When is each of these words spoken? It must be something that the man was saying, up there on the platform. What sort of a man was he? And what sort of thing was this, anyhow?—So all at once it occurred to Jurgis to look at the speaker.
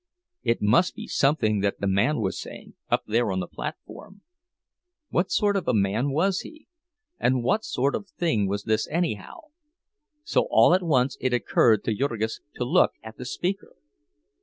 It 0.41 0.63
must 0.63 0.95
be 0.95 1.05
something 1.05 1.59
that 1.59 1.79
the 1.79 1.85
man 1.85 2.21
was 2.21 2.41
saying, 2.41 2.73
up 2.89 3.03
there 3.05 3.31
on 3.31 3.39
the 3.39 3.45
platform. 3.45 4.21
What 5.09 5.29
sort 5.29 5.55
of 5.55 5.67
a 5.67 5.75
man 5.75 6.09
was 6.09 6.39
he? 6.39 6.65
And 7.19 7.43
what 7.43 7.63
sort 7.63 7.93
of 7.93 8.09
thing 8.09 8.47
was 8.47 8.63
this, 8.63 8.87
anyhow?—So 8.87 10.47
all 10.49 10.73
at 10.73 10.81
once 10.81 11.17
it 11.21 11.33
occurred 11.35 11.83
to 11.83 11.93
Jurgis 11.93 12.39
to 12.55 12.63
look 12.65 12.93
at 13.03 13.17
the 13.17 13.25
speaker. 13.25 13.75